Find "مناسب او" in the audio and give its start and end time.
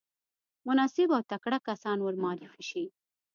0.67-1.21